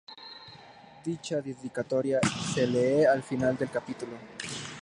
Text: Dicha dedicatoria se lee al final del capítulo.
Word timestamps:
Dicha 1.05 1.41
dedicatoria 1.43 2.19
se 2.55 2.65
lee 2.65 3.05
al 3.05 3.21
final 3.21 3.55
del 3.55 3.69
capítulo. 3.69 4.13